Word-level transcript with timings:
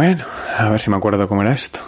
Bueno, 0.00 0.24
a 0.56 0.70
ver 0.70 0.80
si 0.80 0.88
me 0.88 0.96
acuerdo 0.96 1.28
cómo 1.28 1.42
era 1.42 1.52
esto. 1.52 1.78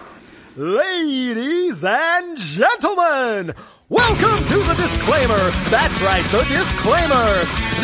Ladies 0.54 1.82
and 1.82 2.37
gentlemen, 2.37 3.54
welcome 3.92 4.41
to 4.49 4.58
the 4.64 4.77
disclaimer. 4.80 5.53
That's 5.69 6.00
right, 6.00 6.25
the 6.32 6.41
disclaimer. 6.48 7.29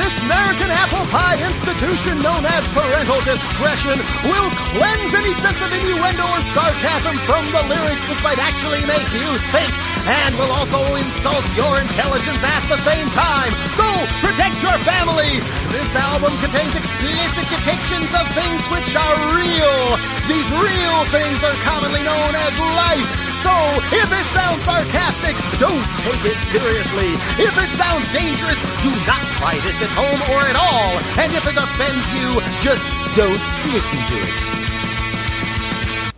This 0.00 0.14
American 0.24 0.72
apple 0.72 1.04
pie 1.12 1.36
institution 1.36 2.24
known 2.24 2.48
as 2.48 2.64
parental 2.72 3.20
discretion 3.28 4.00
will 4.24 4.50
cleanse 4.72 5.12
any 5.12 5.36
sense 5.44 5.60
of 5.60 5.68
innuendo 5.68 6.24
or 6.24 6.42
sarcasm 6.56 7.16
from 7.28 7.44
the 7.52 7.62
lyrics 7.68 8.04
which 8.08 8.22
might 8.24 8.40
actually 8.40 8.80
make 8.88 9.04
you 9.12 9.28
think 9.52 9.68
and 10.08 10.32
will 10.40 10.48
also 10.56 10.80
insult 10.96 11.44
your 11.52 11.76
intelligence 11.76 12.40
at 12.40 12.64
the 12.72 12.80
same 12.88 13.08
time. 13.12 13.52
So, 13.76 13.86
protect 14.24 14.56
your 14.64 14.76
family. 14.88 15.44
This 15.68 15.92
album 15.92 16.32
contains 16.40 16.72
explicit 16.72 17.46
depictions 17.52 18.08
of 18.16 18.24
things 18.32 18.62
which 18.72 18.90
are 18.96 19.16
real. 19.36 19.76
These 20.24 20.48
real 20.56 20.98
things 21.12 21.38
are 21.44 21.58
commonly 21.68 22.00
known 22.00 22.32
as 22.32 22.52
life. 22.56 23.27
So, 23.44 23.54
if 23.94 24.08
it 24.10 24.26
sounds 24.34 24.60
sarcastic, 24.66 25.36
don't 25.62 25.86
take 26.02 26.24
it 26.26 26.38
seriously. 26.50 27.10
If 27.38 27.54
it 27.54 27.70
sounds 27.78 28.06
dangerous, 28.12 28.58
do 28.82 28.90
not 29.06 29.22
try 29.38 29.54
this 29.62 29.78
at 29.78 29.92
home 29.94 30.20
or 30.34 30.40
at 30.42 30.56
all. 30.56 30.98
And 31.22 31.30
if 31.32 31.44
it 31.46 31.56
offends 31.56 32.06
you, 32.18 32.28
just 32.66 32.86
don't 33.14 33.42
listen 33.72 34.00
to 34.10 34.16
it. 34.26 34.34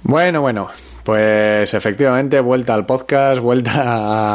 Bueno, 0.02 0.40
bueno, 0.40 0.70
pues 1.04 1.72
efectivamente, 1.74 2.40
vuelta 2.40 2.74
al 2.74 2.86
podcast, 2.86 3.40
vuelta 3.40 3.72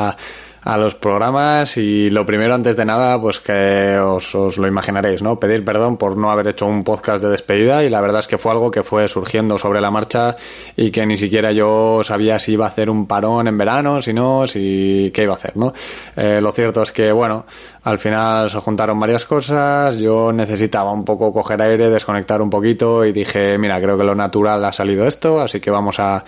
a, 0.09 0.17
a 0.65 0.77
los 0.77 0.95
programas 0.95 1.77
y 1.77 2.09
lo 2.09 2.25
primero 2.25 2.55
antes 2.55 2.75
de 2.75 2.85
nada, 2.85 3.21
pues 3.21 3.39
que 3.39 3.99
os, 3.99 4.33
lo 4.33 4.67
imaginaréis, 4.67 5.21
¿no? 5.21 5.39
Pedir 5.39 5.63
perdón 5.63 5.95
por 5.97 6.17
no 6.17 6.31
haber 6.31 6.47
hecho 6.47 6.65
un 6.65 6.83
podcast 6.83 7.23
de 7.23 7.29
despedida 7.29 7.83
y 7.83 7.89
la 7.89 8.01
verdad 8.01 8.19
es 8.21 8.27
que 8.27 8.39
fue 8.39 8.51
algo 8.51 8.71
que 8.71 8.81
fue 8.81 9.07
surgiendo 9.07 9.59
sobre 9.59 9.79
la 9.79 9.91
marcha 9.91 10.35
y 10.75 10.89
que 10.89 11.05
ni 11.05 11.17
siquiera 11.17 11.51
yo 11.51 12.01
sabía 12.03 12.39
si 12.39 12.53
iba 12.53 12.65
a 12.65 12.69
hacer 12.69 12.89
un 12.89 13.05
parón 13.05 13.47
en 13.47 13.55
verano, 13.59 14.01
si 14.01 14.11
no, 14.11 14.47
si 14.47 15.11
qué 15.13 15.23
iba 15.23 15.33
a 15.33 15.37
hacer, 15.37 15.55
¿no? 15.55 15.71
Eh, 16.15 16.41
lo 16.41 16.51
cierto 16.51 16.81
es 16.81 16.91
que, 16.91 17.11
bueno, 17.11 17.45
al 17.83 17.99
final 17.99 18.49
se 18.49 18.57
juntaron 18.57 18.99
varias 18.99 19.23
cosas, 19.25 19.97
yo 19.99 20.31
necesitaba 20.31 20.91
un 20.91 21.05
poco 21.05 21.31
coger 21.31 21.61
aire, 21.61 21.91
desconectar 21.91 22.41
un 22.41 22.49
poquito 22.49 23.05
y 23.05 23.11
dije, 23.11 23.59
mira, 23.59 23.79
creo 23.79 23.99
que 23.99 24.03
lo 24.03 24.15
natural 24.15 24.65
ha 24.65 24.73
salido 24.73 25.05
esto, 25.05 25.39
así 25.39 25.59
que 25.59 25.69
vamos 25.69 25.99
a 25.99 26.23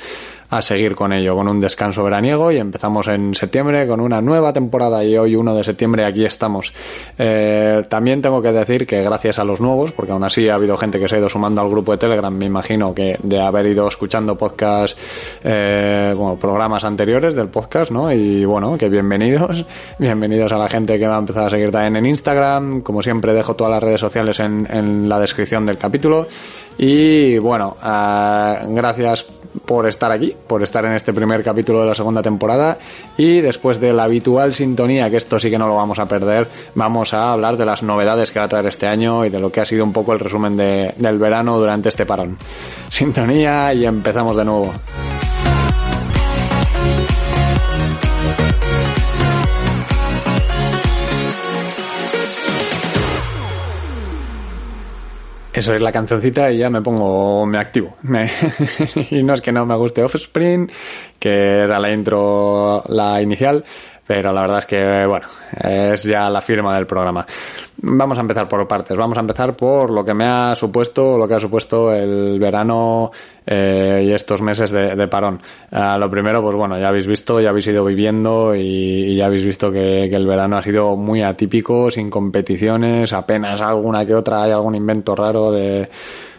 a 0.49 0.61
seguir 0.61 0.95
con 0.95 1.11
ello, 1.11 1.35
con 1.35 1.47
un 1.47 1.59
descanso 1.59 2.03
veraniego 2.03 2.51
y 2.51 2.57
empezamos 2.57 3.07
en 3.07 3.35
septiembre 3.35 3.85
con 3.87 3.99
una 3.99 4.21
nueva 4.21 4.53
temporada 4.53 5.03
y 5.03 5.17
hoy 5.17 5.35
1 5.35 5.55
de 5.55 5.63
septiembre 5.63 6.05
aquí 6.05 6.25
estamos. 6.25 6.73
Eh, 7.17 7.83
también 7.89 8.21
tengo 8.21 8.41
que 8.41 8.51
decir 8.51 8.87
que 8.87 9.03
gracias 9.03 9.39
a 9.39 9.43
los 9.43 9.59
nuevos, 9.59 9.91
porque 9.91 10.11
aún 10.11 10.23
así 10.23 10.47
ha 10.49 10.55
habido 10.55 10.77
gente 10.77 10.99
que 10.99 11.07
se 11.07 11.15
ha 11.15 11.19
ido 11.19 11.29
sumando 11.29 11.61
al 11.61 11.69
grupo 11.69 11.91
de 11.91 11.97
Telegram, 11.97 12.33
me 12.33 12.45
imagino 12.45 12.93
que 12.93 13.17
de 13.21 13.41
haber 13.41 13.65
ido 13.65 13.87
escuchando 13.87 14.37
podcast, 14.37 14.97
eh, 15.43 16.13
bueno, 16.15 16.37
programas 16.37 16.83
anteriores 16.83 17.35
del 17.35 17.49
podcast, 17.49 17.91
¿no? 17.91 18.11
Y 18.11 18.45
bueno, 18.45 18.77
que 18.77 18.87
bienvenidos, 18.89 19.65
bienvenidos 19.99 20.51
a 20.51 20.57
la 20.57 20.69
gente 20.69 20.97
que 20.97 21.07
va 21.07 21.15
a 21.15 21.19
empezar 21.19 21.47
a 21.47 21.49
seguir 21.49 21.71
también 21.71 21.97
en 21.97 22.05
Instagram, 22.05 22.81
como 22.81 23.01
siempre 23.01 23.33
dejo 23.33 23.55
todas 23.55 23.71
las 23.71 23.83
redes 23.83 23.99
sociales 23.99 24.39
en, 24.39 24.67
en 24.69 25.09
la 25.09 25.19
descripción 25.19 25.65
del 25.65 25.77
capítulo 25.77 26.27
y 26.77 27.39
bueno, 27.39 27.75
uh, 27.81 28.73
gracias 28.73 29.25
por 29.65 29.87
estar 29.87 30.11
aquí, 30.11 30.35
por 30.47 30.63
estar 30.63 30.85
en 30.85 30.93
este 30.93 31.13
primer 31.13 31.43
capítulo 31.43 31.81
de 31.81 31.87
la 31.87 31.95
segunda 31.95 32.21
temporada 32.21 32.77
y 33.17 33.41
después 33.41 33.79
de 33.79 33.93
la 33.93 34.03
habitual 34.03 34.53
sintonía, 34.55 35.09
que 35.09 35.17
esto 35.17 35.39
sí 35.39 35.49
que 35.49 35.57
no 35.57 35.67
lo 35.67 35.75
vamos 35.75 35.99
a 35.99 36.05
perder, 36.07 36.47
vamos 36.75 37.13
a 37.13 37.33
hablar 37.33 37.57
de 37.57 37.65
las 37.65 37.83
novedades 37.83 38.31
que 38.31 38.39
va 38.39 38.45
a 38.45 38.49
traer 38.49 38.67
este 38.67 38.87
año 38.87 39.25
y 39.25 39.29
de 39.29 39.39
lo 39.39 39.51
que 39.51 39.61
ha 39.61 39.65
sido 39.65 39.83
un 39.83 39.93
poco 39.93 40.13
el 40.13 40.19
resumen 40.19 40.55
de, 40.55 40.93
del 40.97 41.17
verano 41.17 41.57
durante 41.57 41.89
este 41.89 42.05
parón. 42.05 42.37
Sintonía 42.89 43.73
y 43.73 43.85
empezamos 43.85 44.35
de 44.35 44.45
nuevo. 44.45 44.73
Eso 55.57 55.73
es 55.73 55.81
la 55.81 55.91
cancioncita 55.91 56.51
y 56.51 56.59
ya 56.59 56.69
me 56.69 56.83
pongo, 56.83 57.43
me 57.47 57.57
activo. 57.57 57.97
Y 59.09 59.23
no 59.23 59.33
es 59.33 59.41
que 59.41 59.51
no 59.51 59.65
me 59.65 59.75
guste 59.75 60.03
Offspring, 60.03 60.69
que 61.17 61.29
era 61.29 61.79
la 61.79 61.91
intro, 61.91 62.83
la 62.89 63.19
inicial, 63.23 63.65
pero 64.07 64.31
la 64.31 64.41
verdad 64.41 64.59
es 64.59 64.65
que, 64.65 65.05
bueno, 65.05 65.27
es 65.61 66.03
ya 66.03 66.29
la 66.29 66.39
firma 66.39 66.73
del 66.75 66.87
programa. 66.87 67.25
Vamos 67.81 68.17
a 68.17 68.21
empezar 68.21 68.47
por 68.47 68.65
partes. 68.65 68.95
Vamos 68.95 69.17
a 69.17 69.21
empezar 69.21 69.55
por 69.55 69.91
lo 69.91 70.05
que 70.05 70.13
me 70.13 70.25
ha 70.25 70.55
supuesto, 70.55 71.17
lo 71.17 71.27
que 71.27 71.33
ha 71.33 71.39
supuesto 71.39 71.93
el 71.93 72.39
verano 72.39 73.11
eh, 73.45 74.05
y 74.07 74.13
estos 74.13 74.41
meses 74.41 74.71
de, 74.71 74.95
de 74.95 75.07
parón. 75.09 75.41
Uh, 75.71 75.99
lo 75.99 76.09
primero, 76.09 76.41
pues 76.41 76.55
bueno, 76.55 76.79
ya 76.79 76.87
habéis 76.87 77.05
visto, 77.05 77.41
ya 77.41 77.49
habéis 77.49 77.67
ido 77.67 77.83
viviendo 77.83 78.55
y, 78.55 78.61
y 78.61 79.15
ya 79.17 79.25
habéis 79.25 79.45
visto 79.45 79.69
que, 79.71 80.07
que, 80.09 80.15
el 80.15 80.25
verano 80.25 80.57
ha 80.57 80.63
sido 80.63 80.95
muy 80.95 81.21
atípico, 81.21 81.91
sin 81.91 82.09
competiciones, 82.09 83.11
apenas 83.11 83.59
alguna 83.59 84.05
que 84.05 84.15
otra, 84.15 84.43
hay 84.43 84.51
algún 84.51 84.75
invento 84.75 85.15
raro 85.15 85.51
de, 85.51 85.89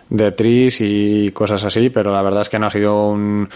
de 0.08 0.32
tris 0.32 0.78
y 0.80 1.30
cosas 1.32 1.62
así, 1.64 1.90
pero 1.90 2.12
la 2.12 2.22
verdad 2.22 2.42
es 2.42 2.48
que 2.48 2.58
no 2.58 2.66
ha 2.66 2.70
sido 2.70 3.08
un 3.08 3.48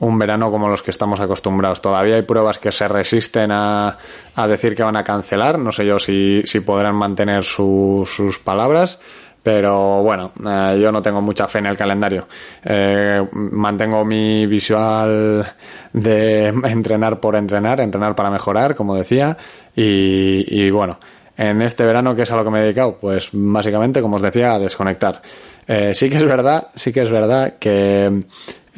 un 0.00 0.18
verano 0.18 0.50
como 0.50 0.68
los 0.68 0.82
que 0.82 0.90
estamos 0.90 1.20
acostumbrados. 1.20 1.82
Todavía 1.82 2.16
hay 2.16 2.22
pruebas 2.22 2.58
que 2.58 2.72
se 2.72 2.86
resisten 2.86 3.50
a, 3.50 3.96
a 4.34 4.46
decir 4.46 4.74
que 4.74 4.82
van 4.82 4.96
a 4.96 5.04
cancelar. 5.04 5.58
No 5.58 5.72
sé 5.72 5.84
yo 5.86 5.98
si, 5.98 6.42
si 6.44 6.60
podrán 6.60 6.96
mantener 6.96 7.44
su, 7.44 8.08
sus 8.10 8.38
palabras. 8.38 9.00
Pero 9.42 10.02
bueno, 10.02 10.32
eh, 10.46 10.78
yo 10.80 10.92
no 10.92 11.00
tengo 11.00 11.22
mucha 11.22 11.48
fe 11.48 11.60
en 11.60 11.66
el 11.66 11.76
calendario. 11.76 12.26
Eh, 12.64 13.26
mantengo 13.32 14.04
mi 14.04 14.46
visual 14.46 15.46
de 15.92 16.46
entrenar 16.64 17.18
por 17.18 17.36
entrenar, 17.36 17.80
entrenar 17.80 18.14
para 18.14 18.30
mejorar, 18.30 18.74
como 18.74 18.94
decía. 18.94 19.36
Y, 19.74 20.64
y 20.64 20.70
bueno, 20.70 20.98
en 21.36 21.62
este 21.62 21.84
verano, 21.84 22.14
¿qué 22.14 22.22
es 22.22 22.30
a 22.32 22.36
lo 22.36 22.44
que 22.44 22.50
me 22.50 22.58
he 22.58 22.62
dedicado? 22.64 22.98
Pues 23.00 23.30
básicamente, 23.32 24.02
como 24.02 24.16
os 24.16 24.22
decía, 24.22 24.54
a 24.54 24.58
desconectar. 24.58 25.22
Eh, 25.68 25.94
sí 25.94 26.10
que 26.10 26.16
es 26.16 26.24
verdad, 26.24 26.68
sí 26.74 26.92
que 26.92 27.02
es 27.02 27.10
verdad 27.10 27.54
que 27.60 28.24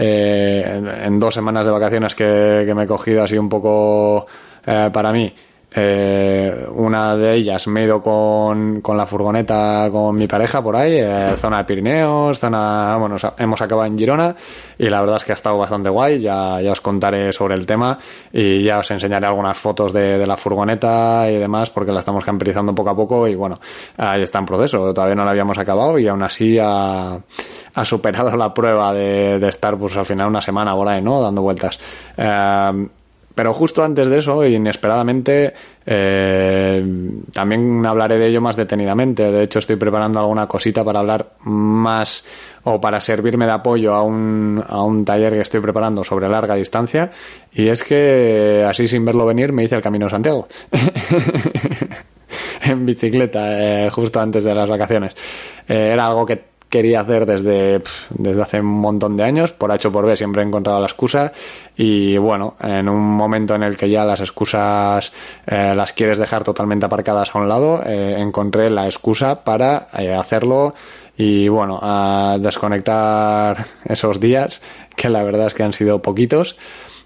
eh, 0.03 0.83
en, 1.05 1.21
dos 1.21 1.35
semanas 1.35 1.67
de 1.67 1.73
vacaciones 1.73 2.15
que, 2.15 2.63
que, 2.65 2.75
me 2.75 2.85
he 2.85 2.87
cogido 2.87 3.23
así 3.23 3.37
un 3.37 3.49
poco 3.49 4.27
eh, 4.67 4.89
para 4.93 5.13
mí. 5.13 5.33
Eh, 5.73 6.67
una 6.75 7.17
de 7.17 7.37
ellas 7.37 7.69
me 7.69 7.83
he 7.83 7.85
ido 7.85 8.01
con, 8.01 8.81
con 8.81 8.97
la 8.97 9.07
furgoneta 9.07 9.89
con 9.93 10.17
mi 10.17 10.27
pareja 10.27 10.61
por 10.61 10.75
ahí, 10.75 10.95
eh, 10.97 11.35
zona 11.37 11.59
de 11.59 11.65
Pirineos, 11.65 12.41
zona, 12.41 12.97
bueno, 12.99 13.17
hemos 13.39 13.61
acabado 13.61 13.87
en 13.87 13.97
Girona 13.97 14.35
y 14.77 14.89
la 14.89 15.01
verdad 15.01 15.17
es 15.17 15.25
que 15.25 15.33
ha 15.33 15.37
estado 15.37 15.59
bastante 15.59 15.89
guay, 15.89 16.21
ya, 16.21 16.61
ya 16.61 16.73
os 16.73 16.81
contaré 16.81 17.33
sobre 17.33 17.55
el 17.55 17.67
tema 17.67 17.99
y 18.33 18.65
ya 18.65 18.79
os 18.79 18.91
enseñaré 18.91 19.27
algunas 19.27 19.57
fotos 19.59 19.93
de, 19.93 20.19
de 20.19 20.27
la 20.27 20.37
furgoneta 20.37 21.31
y 21.31 21.37
demás 21.37 21.71
porque 21.71 21.93
la 21.93 22.01
estamos 22.01 22.25
camperizando 22.25 22.75
poco 22.75 22.91
a 22.91 22.97
poco 22.97 23.29
y 23.29 23.37
bueno, 23.37 23.61
ahí 23.97 24.23
está 24.23 24.41
en 24.41 24.47
proceso, 24.47 24.93
todavía 24.93 25.15
no 25.15 25.25
la 25.25 25.31
habíamos 25.31 25.57
acabado 25.57 25.99
y 26.01 26.09
aún 26.09 26.23
así 26.25 26.59
ha, 26.61 27.17
ha 27.75 27.85
superado 27.85 28.37
la 28.37 28.53
prueba 28.53 28.93
de, 28.93 29.47
estar 29.49 29.77
pues 29.77 29.97
al 29.97 30.05
final 30.05 30.29
una 30.29 30.41
semana 30.41 30.75
por 30.75 30.89
ahí, 30.89 31.01
¿no? 31.01 31.23
Dando 31.23 31.43
vueltas. 31.43 31.79
Eh, 32.17 32.89
pero 33.41 33.55
justo 33.55 33.83
antes 33.83 34.11
de 34.11 34.19
eso, 34.19 34.45
inesperadamente, 34.45 35.55
eh, 35.87 36.85
también 37.33 37.87
hablaré 37.87 38.19
de 38.19 38.27
ello 38.27 38.43
más 38.43 38.55
detenidamente. 38.55 39.33
De 39.33 39.45
hecho, 39.45 39.61
estoy 39.61 39.77
preparando 39.77 40.19
alguna 40.19 40.47
cosita 40.47 40.85
para 40.85 41.01
hablar 41.01 41.37
más 41.45 42.23
o 42.65 42.79
para 42.79 43.01
servirme 43.01 43.47
de 43.47 43.53
apoyo 43.53 43.95
a 43.95 44.03
un, 44.03 44.63
a 44.69 44.83
un 44.83 45.07
taller 45.07 45.33
que 45.33 45.41
estoy 45.41 45.61
preparando 45.61 46.05
sobre 46.05 46.29
larga 46.29 46.55
distancia. 46.55 47.13
Y 47.55 47.69
es 47.69 47.83
que, 47.83 48.63
así 48.69 48.87
sin 48.87 49.07
verlo 49.07 49.25
venir, 49.25 49.55
me 49.55 49.65
hice 49.65 49.77
el 49.77 49.81
Camino 49.81 50.05
de 50.05 50.11
Santiago. 50.11 50.47
en 52.63 52.85
bicicleta, 52.85 53.87
eh, 53.87 53.89
justo 53.89 54.21
antes 54.21 54.45
de 54.45 54.55
las 54.55 54.69
vacaciones. 54.69 55.15
Eh, 55.67 55.93
era 55.95 56.09
algo 56.09 56.27
que 56.27 56.50
quería 56.71 57.01
hacer 57.01 57.27
desde, 57.27 57.83
desde 58.11 58.43
hace 58.43 58.61
un 58.61 58.67
montón 58.67 59.17
de 59.17 59.25
años, 59.25 59.51
por 59.51 59.71
H 59.73 59.89
o 59.89 59.93
por 59.93 60.07
B 60.07 60.17
siempre 60.17 60.43
he 60.43 60.47
encontrado 60.47 60.79
la 60.81 60.87
excusa 60.87 61.33
y 61.77 62.17
bueno, 62.17 62.55
en 62.61 62.89
un 62.89 63.01
momento 63.01 63.55
en 63.55 63.65
el 63.65 63.77
que 63.77 63.91
ya 63.91 64.05
las 64.05 64.21
excusas 64.21 65.13
eh, 65.47 65.75
las 65.75 65.93
quieres 65.93 66.19
dejar 66.19 66.45
totalmente 66.45 66.87
aparcadas 66.87 67.35
a 67.35 67.39
un 67.39 67.49
lado, 67.49 67.83
eh, 67.85 68.17
encontré 68.19 68.71
la 68.71 68.87
excusa 68.87 69.43
para 69.43 69.89
eh, 69.99 70.15
hacerlo 70.15 70.75
y 71.17 71.49
bueno, 71.49 71.79
a 71.83 72.39
desconectar 72.41 73.67
esos 73.85 74.21
días, 74.21 74.63
que 74.97 75.11
la 75.11 75.25
verdad 75.25 75.49
es 75.49 75.55
que 75.55 75.65
han 75.65 75.73
sido 75.73 76.01
poquitos. 76.01 76.57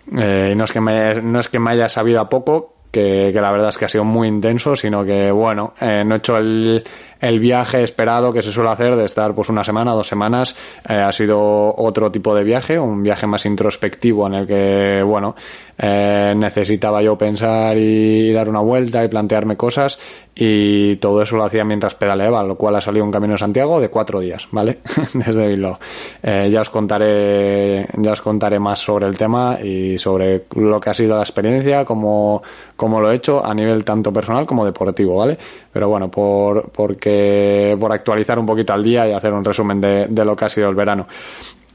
No 0.07 0.65
es 0.65 0.71
que 0.71 0.83
me, 0.83 1.23
no 1.23 1.41
es 1.41 1.49
que 1.49 1.59
me 1.59 1.71
haya 1.71 1.89
sabido 1.89 2.21
a 2.21 2.29
poco, 2.29 2.74
que, 2.95 3.33
la 3.35 3.51
verdad 3.51 3.71
es 3.71 3.77
que 3.77 3.85
ha 3.85 3.89
sido 3.89 4.05
muy 4.05 4.29
intenso, 4.29 4.77
sino 4.77 5.05
que, 5.05 5.33
bueno, 5.33 5.75
eh, 5.81 6.05
no 6.07 6.15
he 6.15 6.19
hecho 6.19 6.37
el, 6.37 6.85
el, 7.21 7.41
viaje 7.41 7.83
esperado 7.83 8.33
que 8.33 8.41
se 8.41 8.53
suele 8.53 8.71
hacer 8.71 8.95
de 8.95 9.05
estar 9.05 9.35
pues 9.35 9.49
una 9.49 9.65
semana, 9.65 9.93
dos 9.93 10.07
semanas. 10.07 10.55
Eh, 10.89 10.95
ha 10.95 11.11
sido 11.11 11.75
otro 11.77 12.13
tipo 12.13 12.35
de 12.35 12.45
viaje, 12.45 12.79
un 12.79 13.03
viaje 13.03 13.27
más 13.27 13.45
introspectivo 13.47 14.29
en 14.29 14.35
el 14.35 14.47
que, 14.47 15.03
bueno, 15.03 15.35
eh, 15.77 16.35
necesitaba 16.37 17.03
yo 17.03 17.19
pensar 17.19 17.77
y, 17.77 18.33
dar 18.33 18.49
una 18.49 18.61
vuelta 18.61 19.05
y 19.05 19.09
plantearme 19.09 19.57
cosas 19.57 19.99
y 20.37 20.97
todo 20.97 21.23
eso 21.23 21.37
lo 21.37 21.45
hacía 21.45 21.65
mientras 21.65 21.95
pedaleaba, 21.95 22.43
lo 22.43 22.57
cual 22.57 22.75
ha 22.75 22.81
salido 22.81 23.05
un 23.05 23.13
camino 23.13 23.35
de 23.35 23.39
Santiago 23.39 23.81
de 23.81 23.89
cuatro 23.89 24.19
días, 24.19 24.49
¿vale? 24.51 24.81
Desde 25.15 25.47
Bilbao. 25.47 25.79
Eh, 26.23 26.49
ya 26.53 26.61
os 26.61 26.71
contaré, 26.71 27.87
ya 27.99 28.13
os 28.13 28.21
contaré 28.21 28.59
más 28.59 28.81
sobre 28.81 29.07
el 29.07 29.17
tema 29.17 29.59
y 29.63 29.97
sobre 29.97 30.47
lo 30.57 30.81
que 30.81 30.91
ha 30.91 30.95
sido 30.95 31.17
la 31.17 31.23
experiencia, 31.23 31.85
cómo, 31.85 32.43
cómo 32.77 33.01
lo 33.01 33.13
he 33.13 33.17
hecho 33.17 33.45
a 33.45 33.55
nivel 33.55 33.85
tanto 33.85 34.13
personal 34.13 34.45
como 34.45 34.65
deportivo, 34.65 35.17
¿vale? 35.19 35.39
Pero 35.73 35.89
bueno, 35.89 36.11
por, 36.11 36.69
porque, 36.71 37.77
por 37.79 37.93
actualizar 37.93 38.37
un 38.37 38.47
poquito 38.47 38.73
al 38.73 38.83
día 38.83 39.09
y 39.09 39.13
hacer 39.13 39.33
un 39.33 39.45
resumen 39.45 39.81
de, 39.81 40.25
lo 40.25 40.35
que 40.35 40.45
ha 40.47 40.49
sido 40.49 40.69
el 40.69 40.75
verano. 40.75 41.07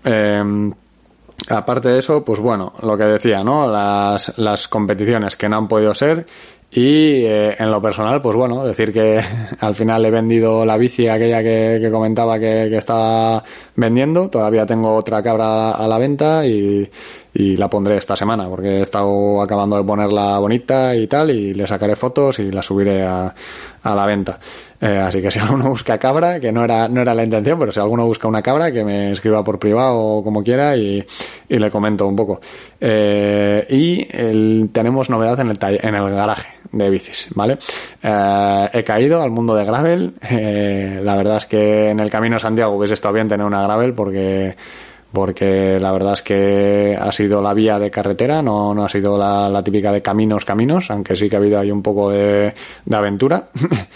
Eh, 0.03 0.71
aparte 1.47 1.89
de 1.89 1.99
eso, 1.99 2.25
pues 2.25 2.39
bueno, 2.39 2.73
lo 2.81 2.97
que 2.97 3.05
decía, 3.05 3.41
¿no? 3.41 3.67
Las, 3.67 4.37
las 4.37 4.67
competiciones 4.67 5.37
que 5.37 5.47
no 5.47 5.57
han 5.57 5.67
podido 5.69 5.93
ser 5.93 6.25
y 6.71 7.25
eh, 7.25 7.55
en 7.57 7.71
lo 7.71 7.81
personal, 7.81 8.21
pues 8.21 8.35
bueno, 8.35 8.63
decir 8.63 8.93
que 8.93 9.19
al 9.59 9.73
final 9.73 10.05
he 10.05 10.11
vendido 10.11 10.65
la 10.65 10.77
bici 10.77 11.07
aquella 11.07 11.41
que, 11.41 11.79
que 11.81 11.89
comentaba 11.89 12.39
que, 12.39 12.67
que, 12.69 12.77
estaba 12.77 13.43
vendiendo. 13.75 14.29
Todavía 14.29 14.67
tengo 14.67 14.95
otra 14.95 15.23
cabra 15.23 15.71
a 15.71 15.87
la 15.87 15.97
venta 15.97 16.45
y, 16.45 16.89
y, 17.33 17.57
la 17.57 17.69
pondré 17.69 17.97
esta 17.97 18.15
semana 18.15 18.47
porque 18.47 18.77
he 18.77 18.81
estado 18.81 19.41
acabando 19.41 19.77
de 19.77 19.83
ponerla 19.83 20.39
bonita 20.39 20.95
y 20.95 21.07
tal 21.07 21.31
y 21.31 21.53
le 21.53 21.67
sacaré 21.67 21.95
fotos 21.95 22.39
y 22.39 22.51
la 22.51 22.61
subiré 22.61 23.03
a, 23.03 23.33
a 23.83 23.95
la 23.95 24.05
venta. 24.05 24.39
Eh, 24.81 24.97
así 24.97 25.21
que 25.21 25.31
si 25.31 25.39
alguno 25.39 25.69
busca 25.69 25.97
cabra, 25.97 26.39
que 26.39 26.51
no 26.51 26.63
era, 26.63 26.87
no 26.87 27.01
era 27.01 27.13
la 27.13 27.23
intención, 27.23 27.59
pero 27.59 27.71
si 27.71 27.79
alguno 27.79 28.05
busca 28.05 28.27
una 28.27 28.41
cabra, 28.41 28.71
que 28.71 28.83
me 28.83 29.11
escriba 29.11 29.43
por 29.43 29.59
privado 29.59 29.97
o 29.97 30.23
como 30.23 30.43
quiera 30.43 30.75
y, 30.77 31.05
y 31.47 31.59
le 31.59 31.69
comento 31.69 32.07
un 32.07 32.15
poco. 32.15 32.39
Eh, 32.79 33.65
y 33.69 34.67
tenemos 34.67 35.09
novedad 35.09 35.39
en 35.39 35.49
el, 35.49 35.57
en 35.61 35.95
el 35.95 36.09
garaje 36.11 36.59
de 36.71 36.89
bicis, 36.89 37.29
¿vale? 37.35 37.57
Eh, 38.01 38.69
he 38.73 38.83
caído 38.83 39.21
al 39.21 39.31
mundo 39.31 39.55
de 39.55 39.65
gravel. 39.65 40.13
Eh, 40.29 40.99
la 41.03 41.15
verdad 41.15 41.37
es 41.37 41.45
que 41.45 41.89
en 41.89 41.99
el 41.99 42.09
camino 42.09 42.37
a 42.37 42.39
Santiago 42.39 42.75
hubiese 42.75 42.93
estado 42.93 43.13
bien 43.13 43.27
tener 43.27 43.45
una 43.45 43.63
gravel 43.63 43.93
porque 43.93 44.55
porque 45.11 45.79
la 45.79 45.91
verdad 45.91 46.13
es 46.13 46.21
que 46.21 46.97
ha 46.99 47.11
sido 47.11 47.41
la 47.41 47.53
vía 47.53 47.79
de 47.79 47.89
carretera, 47.89 48.41
no, 48.41 48.73
no 48.73 48.85
ha 48.85 48.89
sido 48.89 49.17
la, 49.17 49.49
la 49.49 49.63
típica 49.63 49.91
de 49.91 50.01
caminos, 50.01 50.45
caminos, 50.45 50.89
aunque 50.91 51.15
sí 51.15 51.29
que 51.29 51.35
ha 51.35 51.39
habido 51.39 51.59
ahí 51.59 51.71
un 51.71 51.81
poco 51.81 52.11
de, 52.11 52.53
aventura. 52.91 53.49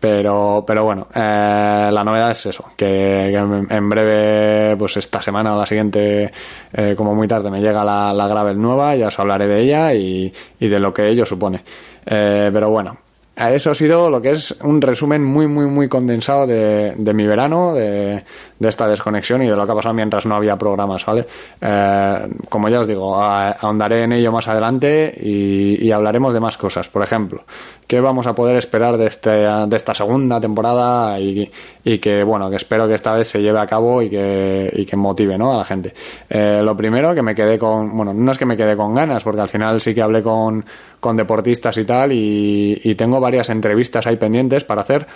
Pero, 0.00 0.62
pero 0.64 0.84
bueno, 0.84 1.08
eh, 1.12 1.88
la 1.90 2.04
novedad 2.04 2.30
es 2.30 2.46
eso, 2.46 2.66
que, 2.76 2.86
que, 3.32 3.74
en 3.74 3.88
breve, 3.88 4.76
pues 4.76 4.96
esta 4.96 5.20
semana 5.20 5.52
o 5.52 5.58
la 5.58 5.66
siguiente, 5.66 6.30
eh, 6.72 6.94
como 6.96 7.16
muy 7.16 7.26
tarde, 7.26 7.50
me 7.50 7.60
llega 7.60 7.84
la, 7.84 8.12
la 8.12 8.28
Gravel 8.28 8.62
nueva, 8.62 8.94
ya 8.94 9.08
os 9.08 9.18
hablaré 9.18 9.48
de 9.48 9.60
ella 9.60 9.92
y, 9.94 10.32
y 10.60 10.68
de 10.68 10.78
lo 10.78 10.94
que 10.94 11.08
ello 11.08 11.26
supone. 11.26 11.64
Eh, 12.06 12.48
pero 12.52 12.70
bueno, 12.70 12.96
eso 13.38 13.70
ha 13.70 13.74
sido 13.74 14.10
lo 14.10 14.20
que 14.20 14.32
es 14.32 14.52
un 14.64 14.80
resumen 14.80 15.22
muy, 15.22 15.46
muy, 15.46 15.66
muy 15.66 15.88
condensado 15.88 16.44
de, 16.44 16.94
de 16.96 17.14
mi 17.14 17.24
verano, 17.24 17.72
de, 17.72 18.24
de, 18.58 18.68
esta 18.68 18.88
desconexión 18.88 19.42
y 19.42 19.46
de 19.46 19.54
lo 19.54 19.64
que 19.64 19.70
ha 19.70 19.74
pasado 19.76 19.94
mientras 19.94 20.26
no 20.26 20.34
había 20.34 20.56
programas, 20.56 21.06
¿vale? 21.06 21.24
Eh, 21.60 22.28
como 22.48 22.68
ya 22.68 22.80
os 22.80 22.88
digo, 22.88 23.14
ahondaré 23.14 24.02
en 24.02 24.12
ello 24.12 24.32
más 24.32 24.48
adelante 24.48 25.14
y, 25.20 25.88
hablaremos 25.92 26.34
de 26.34 26.40
más 26.40 26.56
cosas. 26.56 26.88
Por 26.88 27.02
ejemplo, 27.02 27.44
qué 27.86 28.00
vamos 28.00 28.26
a 28.26 28.34
poder 28.34 28.56
esperar 28.56 28.98
de, 28.98 29.06
este, 29.06 29.30
de 29.30 29.76
esta 29.76 29.94
segunda 29.94 30.40
temporada 30.40 31.18
y, 31.18 31.50
y, 31.84 31.98
que, 31.98 32.24
bueno, 32.24 32.50
que 32.50 32.56
espero 32.56 32.86
que 32.88 32.94
esta 32.94 33.14
vez 33.14 33.28
se 33.28 33.40
lleve 33.40 33.60
a 33.60 33.66
cabo 33.66 34.02
y 34.02 34.10
que, 34.10 34.70
y 34.74 34.84
que 34.84 34.96
motive, 34.96 35.38
¿no? 35.38 35.54
A 35.54 35.58
la 35.58 35.64
gente. 35.64 35.94
Eh, 36.28 36.60
lo 36.62 36.76
primero, 36.76 37.14
que 37.14 37.22
me 37.22 37.34
quedé 37.34 37.58
con, 37.58 37.96
bueno, 37.96 38.12
no 38.12 38.32
es 38.32 38.38
que 38.38 38.46
me 38.46 38.56
quedé 38.56 38.76
con 38.76 38.94
ganas, 38.94 39.22
porque 39.22 39.40
al 39.40 39.48
final 39.48 39.80
sí 39.80 39.94
que 39.94 40.02
hablé 40.02 40.22
con, 40.22 40.64
con 41.00 41.16
deportistas 41.16 41.76
y 41.78 41.84
tal 41.84 42.12
y, 42.12 42.80
y 42.82 42.94
tengo 42.94 43.20
varias 43.28 43.50
entrevistas 43.50 44.06
ahí 44.06 44.16
pendientes 44.16 44.64
para 44.64 44.80
hacer 44.80 45.06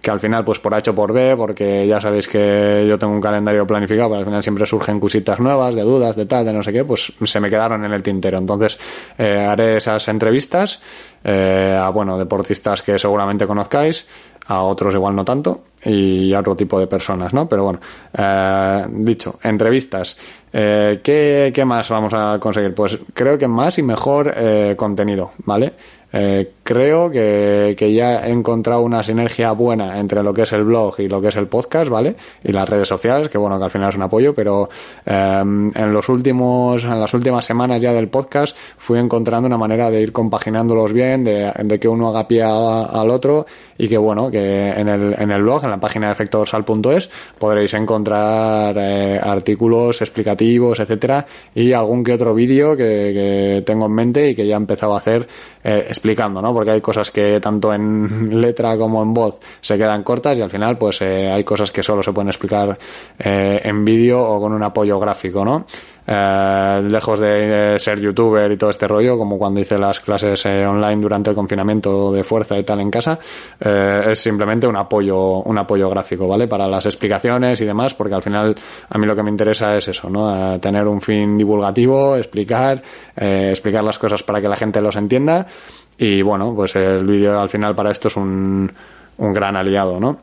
que 0.00 0.10
al 0.12 0.20
final 0.20 0.44
pues 0.44 0.60
por 0.60 0.72
H 0.72 0.90
o 0.90 0.94
por 0.94 1.12
B, 1.12 1.34
porque 1.36 1.84
ya 1.86 2.00
sabéis 2.00 2.28
que 2.28 2.86
yo 2.88 2.96
tengo 2.96 3.12
un 3.12 3.20
calendario 3.20 3.66
planificado, 3.66 4.10
pero 4.10 4.20
al 4.20 4.24
final 4.24 4.42
siempre 4.42 4.64
surgen 4.64 5.00
cositas 5.00 5.40
nuevas, 5.40 5.74
de 5.74 5.82
dudas, 5.82 6.14
de 6.14 6.26
tal, 6.26 6.44
de 6.44 6.52
no 6.52 6.62
sé 6.62 6.72
qué, 6.72 6.84
pues 6.84 7.12
se 7.24 7.40
me 7.40 7.50
quedaron 7.50 7.84
en 7.84 7.92
el 7.92 8.04
tintero. 8.04 8.38
Entonces 8.38 8.78
eh, 9.18 9.36
haré 9.36 9.78
esas 9.78 10.06
entrevistas 10.06 10.80
eh, 11.24 11.76
a, 11.76 11.88
bueno, 11.90 12.16
deportistas 12.18 12.82
que 12.82 12.98
seguramente 13.00 13.48
conozcáis, 13.48 14.06
a 14.46 14.62
otros 14.62 14.94
igual 14.94 15.16
no 15.16 15.24
tanto, 15.24 15.64
y 15.84 16.32
a 16.32 16.38
otro 16.38 16.54
tipo 16.54 16.78
de 16.78 16.86
personas, 16.86 17.34
¿no? 17.34 17.48
Pero 17.48 17.64
bueno, 17.64 17.80
eh, 18.16 18.86
dicho, 18.90 19.40
entrevistas. 19.42 20.16
¿qué, 20.52 21.52
¿Qué 21.54 21.64
más 21.66 21.88
vamos 21.90 22.14
a 22.14 22.38
conseguir? 22.38 22.72
Pues 22.72 22.98
creo 23.12 23.36
que 23.36 23.46
más 23.46 23.76
y 23.78 23.82
mejor 23.82 24.32
contenido, 24.76 25.32
¿vale? 25.44 25.74
Eh, 26.18 26.52
creo 26.62 27.10
que, 27.10 27.74
que, 27.76 27.92
ya 27.92 28.26
he 28.26 28.30
encontrado 28.30 28.80
una 28.80 29.02
sinergia 29.02 29.52
buena 29.52 30.00
entre 30.00 30.22
lo 30.22 30.32
que 30.32 30.42
es 30.42 30.52
el 30.52 30.64
blog 30.64 30.98
y 30.98 31.08
lo 31.08 31.20
que 31.20 31.28
es 31.28 31.36
el 31.36 31.46
podcast, 31.46 31.90
¿vale? 31.90 32.16
Y 32.42 32.52
las 32.52 32.66
redes 32.66 32.88
sociales, 32.88 33.28
que 33.28 33.36
bueno, 33.36 33.58
que 33.58 33.64
al 33.64 33.70
final 33.70 33.90
es 33.90 33.96
un 33.96 34.02
apoyo, 34.02 34.34
pero 34.34 34.70
eh, 35.04 35.40
en 35.42 35.92
los 35.92 36.08
últimos, 36.08 36.84
en 36.84 36.98
las 36.98 37.12
últimas 37.12 37.44
semanas 37.44 37.82
ya 37.82 37.92
del 37.92 38.08
podcast 38.08 38.56
fui 38.78 38.98
encontrando 38.98 39.46
una 39.46 39.58
manera 39.58 39.90
de 39.90 40.00
ir 40.00 40.12
compaginándolos 40.12 40.92
bien, 40.92 41.22
de, 41.22 41.52
de 41.62 41.78
que 41.78 41.86
uno 41.86 42.08
haga 42.08 42.26
pie 42.26 42.42
a, 42.42 42.84
al 42.84 43.10
otro 43.10 43.44
y 43.78 43.88
que 43.88 43.98
bueno, 43.98 44.30
que 44.30 44.70
en 44.70 44.88
el, 44.88 45.14
en 45.18 45.30
el 45.30 45.42
blog, 45.42 45.64
en 45.64 45.70
la 45.70 45.80
página 45.80 46.06
de 46.06 46.12
efectodorsal.es 46.14 47.10
podréis 47.38 47.74
encontrar 47.74 48.74
eh, 48.78 49.20
artículos 49.22 50.00
explicativos, 50.00 50.80
etcétera, 50.80 51.26
y 51.54 51.72
algún 51.72 52.02
que 52.02 52.14
otro 52.14 52.34
vídeo 52.34 52.76
que, 52.76 52.84
que, 52.84 53.62
tengo 53.66 53.86
en 53.86 53.92
mente 53.92 54.30
y 54.30 54.34
que 54.34 54.46
ya 54.46 54.54
he 54.54 54.56
empezado 54.56 54.94
a 54.94 54.98
hacer 54.98 55.26
eh, 55.64 55.86
explicando, 56.06 56.40
¿no? 56.40 56.54
Porque 56.54 56.70
hay 56.70 56.80
cosas 56.80 57.10
que 57.10 57.40
tanto 57.40 57.72
en 57.72 58.40
letra 58.40 58.76
como 58.78 59.02
en 59.02 59.12
voz 59.12 59.38
se 59.60 59.76
quedan 59.76 60.02
cortas 60.02 60.38
y 60.38 60.42
al 60.42 60.50
final 60.50 60.78
pues 60.78 61.00
eh, 61.02 61.30
hay 61.30 61.42
cosas 61.42 61.72
que 61.72 61.82
solo 61.82 62.02
se 62.02 62.12
pueden 62.12 62.28
explicar 62.28 62.78
eh, 63.18 63.60
en 63.64 63.84
vídeo 63.84 64.22
o 64.22 64.40
con 64.40 64.52
un 64.52 64.62
apoyo 64.62 64.98
gráfico, 65.00 65.44
¿no? 65.44 65.66
Eh, 66.08 66.82
lejos 66.88 67.18
de 67.18 67.76
ser 67.80 67.98
youtuber 67.98 68.52
y 68.52 68.56
todo 68.56 68.70
este 68.70 68.86
rollo, 68.86 69.18
como 69.18 69.36
cuando 69.36 69.60
hice 69.60 69.76
las 69.76 69.98
clases 69.98 70.46
online 70.46 71.02
durante 71.02 71.30
el 71.30 71.36
confinamiento 71.36 72.12
de 72.12 72.22
fuerza 72.22 72.56
y 72.56 72.62
tal 72.62 72.78
en 72.78 72.92
casa, 72.92 73.18
es 73.58 74.16
simplemente 74.16 74.68
un 74.68 74.76
apoyo, 74.76 75.40
un 75.40 75.58
apoyo 75.58 75.90
gráfico, 75.90 76.28
¿vale? 76.28 76.46
Para 76.46 76.68
las 76.68 76.86
explicaciones 76.86 77.60
y 77.60 77.64
demás, 77.64 77.94
porque 77.94 78.14
al 78.14 78.22
final 78.22 78.54
a 78.88 78.98
mí 78.98 79.04
lo 79.04 79.16
que 79.16 79.24
me 79.24 79.30
interesa 79.30 79.76
es 79.76 79.88
eso, 79.88 80.08
¿no? 80.08 80.60
Tener 80.60 80.86
un 80.86 81.00
fin 81.00 81.36
divulgativo, 81.36 82.14
explicar, 82.14 82.80
explicar 83.16 83.82
las 83.82 83.98
cosas 83.98 84.22
para 84.22 84.40
que 84.40 84.48
la 84.48 84.56
gente 84.56 84.80
los 84.80 84.94
entienda 84.94 85.48
y 85.98 86.22
bueno, 86.22 86.54
pues 86.54 86.76
el 86.76 87.06
vídeo 87.06 87.40
al 87.40 87.48
final 87.48 87.74
para 87.74 87.90
esto 87.90 88.08
es 88.08 88.16
un, 88.16 88.70
un 89.18 89.32
gran 89.32 89.56
aliado, 89.56 89.98
¿no? 89.98 90.20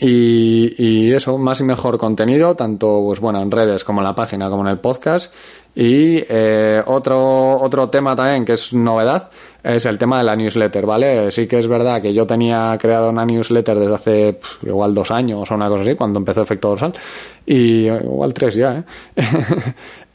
Y, 0.00 0.74
y, 0.78 1.12
eso, 1.12 1.38
más 1.38 1.60
y 1.60 1.64
mejor 1.64 1.96
contenido, 1.96 2.56
tanto 2.56 3.02
pues 3.06 3.20
bueno 3.20 3.40
en 3.40 3.50
redes 3.50 3.84
como 3.84 4.00
en 4.00 4.04
la 4.04 4.14
página 4.14 4.50
como 4.50 4.62
en 4.62 4.68
el 4.68 4.78
podcast. 4.78 5.32
Y 5.78 6.24
eh, 6.26 6.82
otro, 6.86 7.60
otro 7.60 7.90
tema 7.90 8.16
también 8.16 8.46
que 8.46 8.54
es 8.54 8.72
novedad 8.72 9.28
es 9.62 9.84
el 9.84 9.98
tema 9.98 10.16
de 10.16 10.24
la 10.24 10.34
newsletter, 10.34 10.86
¿vale? 10.86 11.30
Sí 11.30 11.46
que 11.46 11.58
es 11.58 11.68
verdad 11.68 12.00
que 12.00 12.14
yo 12.14 12.26
tenía 12.26 12.78
creado 12.80 13.10
una 13.10 13.26
newsletter 13.26 13.78
desde 13.78 13.94
hace 13.94 14.40
igual 14.62 14.94
dos 14.94 15.10
años 15.10 15.50
o 15.50 15.54
una 15.54 15.68
cosa 15.68 15.82
así, 15.82 15.94
cuando 15.94 16.18
empezó 16.18 16.42
Efecto 16.42 16.68
Dorsal, 16.68 16.94
y 17.44 17.88
igual 17.88 18.32
tres 18.32 18.54
ya, 18.54 18.78
¿eh? 18.78 18.84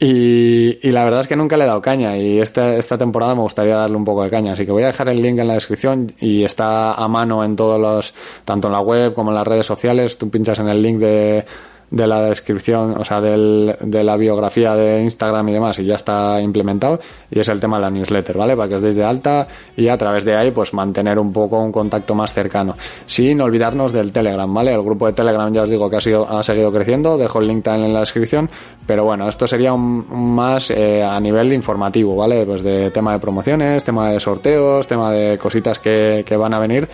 y, 0.00 0.88
y, 0.88 0.90
la 0.90 1.04
verdad 1.04 1.20
es 1.20 1.28
que 1.28 1.36
nunca 1.36 1.56
le 1.56 1.64
he 1.64 1.66
dado 1.66 1.80
caña 1.80 2.16
y 2.16 2.40
esta, 2.40 2.74
esta 2.74 2.98
temporada 2.98 3.36
me 3.36 3.42
gustaría 3.42 3.76
darle 3.76 3.96
un 3.96 4.04
poco 4.04 4.24
de 4.24 4.30
caña, 4.30 4.54
así 4.54 4.64
que 4.66 4.72
voy 4.72 4.82
a 4.82 4.86
dejar 4.86 5.10
el 5.10 5.22
link 5.22 5.38
en 5.38 5.46
la 5.46 5.54
descripción 5.54 6.12
y 6.18 6.42
está 6.42 6.94
a 6.94 7.06
mano 7.06 7.44
en 7.44 7.54
todos 7.54 7.78
los, 7.78 8.14
tanto 8.44 8.66
en 8.66 8.72
la 8.72 8.80
web 8.80 9.12
como 9.14 9.30
en 9.30 9.36
las 9.36 9.46
redes 9.46 9.66
sociales, 9.66 10.18
tú 10.18 10.28
pinchas 10.28 10.58
en 10.58 10.68
el 10.68 10.82
link 10.82 10.98
de 10.98 11.44
de 11.92 12.06
la 12.06 12.22
descripción, 12.22 12.94
o 12.98 13.04
sea, 13.04 13.20
del, 13.20 13.76
de 13.80 14.02
la 14.02 14.16
biografía 14.16 14.74
de 14.74 15.02
Instagram 15.02 15.46
y 15.50 15.52
demás, 15.52 15.78
y 15.78 15.84
ya 15.84 15.94
está 15.94 16.40
implementado, 16.40 16.98
y 17.30 17.38
es 17.38 17.48
el 17.48 17.60
tema 17.60 17.76
de 17.76 17.82
la 17.82 17.90
newsletter, 17.90 18.36
¿vale? 18.36 18.56
Para 18.56 18.70
que 18.70 18.74
os 18.76 18.82
deis 18.82 18.96
de 18.96 19.04
alta 19.04 19.46
y 19.76 19.88
a 19.88 19.98
través 19.98 20.24
de 20.24 20.34
ahí, 20.34 20.50
pues 20.52 20.72
mantener 20.72 21.18
un 21.18 21.32
poco 21.32 21.58
un 21.58 21.70
contacto 21.70 22.14
más 22.14 22.32
cercano. 22.32 22.76
Sin 23.04 23.42
olvidarnos 23.42 23.92
del 23.92 24.10
Telegram, 24.10 24.52
¿vale? 24.52 24.72
El 24.72 24.82
grupo 24.82 25.06
de 25.06 25.12
Telegram 25.12 25.52
ya 25.52 25.64
os 25.64 25.68
digo 25.68 25.90
que 25.90 25.96
ha, 25.96 26.00
sido, 26.00 26.26
ha 26.26 26.42
seguido 26.42 26.72
creciendo, 26.72 27.18
dejo 27.18 27.40
el 27.40 27.48
link 27.48 27.62
también 27.62 27.88
en 27.88 27.94
la 27.94 28.00
descripción, 28.00 28.48
pero 28.86 29.04
bueno, 29.04 29.28
esto 29.28 29.46
sería 29.46 29.74
un, 29.74 30.06
más 30.34 30.70
eh, 30.70 31.02
a 31.02 31.20
nivel 31.20 31.52
informativo, 31.52 32.16
¿vale? 32.16 32.46
Pues 32.46 32.62
de 32.62 32.90
tema 32.90 33.12
de 33.12 33.18
promociones, 33.18 33.84
tema 33.84 34.10
de 34.10 34.18
sorteos, 34.18 34.86
tema 34.86 35.12
de 35.12 35.36
cositas 35.36 35.78
que, 35.78 36.24
que 36.26 36.36
van 36.38 36.54
a 36.54 36.58
venir 36.58 36.88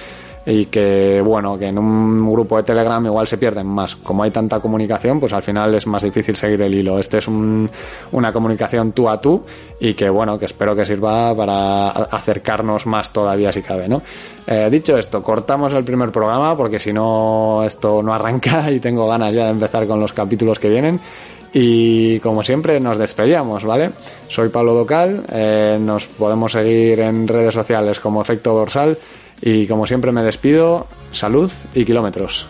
y 0.51 0.65
que 0.67 1.21
bueno 1.23 1.59
que 1.59 1.67
en 1.67 1.79
un 1.79 2.33
grupo 2.33 2.57
de 2.57 2.63
Telegram 2.63 3.05
igual 3.05 3.29
se 3.29 3.37
pierden 3.37 3.67
más. 3.67 3.97
Como 3.97 4.23
hay 4.23 4.31
tanta 4.31 4.61
comunicación 4.61 5.21
pues 5.21 5.35
al 5.35 5.43
final 5.43 5.75
es 5.75 5.87
más 5.87 6.03
difícil 6.03 6.35
seguir 6.35 6.63
el 6.63 6.75
hilo. 6.75 6.99
Este 6.99 7.19
es 7.19 7.29
un, 7.29 7.71
una 8.13 8.33
comunicación 8.33 8.93
tú 8.93 9.11
a 9.11 9.21
tú 9.21 9.45
y 9.79 9.93
que 9.93 10.09
bueno 10.09 10.39
que 10.39 10.47
espero 10.47 10.75
que 10.75 10.87
sirva 10.87 11.37
para 11.37 11.89
acercarnos 11.89 12.87
más 12.87 13.13
todavía 13.13 13.53
si 13.53 13.61
cabe 13.61 13.89
no 13.89 14.01
eh, 14.47 14.69
dicho 14.71 14.97
esto 14.97 15.23
cortamos 15.23 15.75
el 15.75 15.85
primer 15.85 16.11
programa 16.11 16.57
porque 16.57 16.79
si 16.79 16.95
no 16.95 17.63
esto 17.65 18.03
no 18.03 18.15
arranca 18.15 18.71
y 18.71 18.81
tengo 18.81 19.07
ganas 19.07 19.35
ya 19.35 19.45
de 19.45 19.51
empezar 19.51 19.87
con 19.87 20.01
los 20.01 20.15
capítulos 20.15 20.59
que 20.59 20.71
vienen. 20.71 20.99
Y 21.53 22.21
como 22.21 22.43
siempre 22.43 22.79
nos 22.79 22.99
despedíamos, 22.99 23.65
¿vale? 23.65 23.91
Soy 24.29 24.51
Pablo 24.51 24.75
Docal, 24.75 25.25
eh, 25.33 25.79
nos 25.81 26.05
podemos 26.07 26.53
seguir 26.53 27.01
en 27.01 27.27
redes 27.27 27.55
sociales 27.55 28.01
como 28.01 28.21
Efecto 28.21 28.53
Dorsal 28.53 28.99
Y 29.43 29.67
como 29.67 29.87
siempre 29.87 30.13
me 30.13 30.23
despido, 30.23 30.87
salud 31.13 31.51
y 31.75 31.85
kilómetros. 31.85 32.47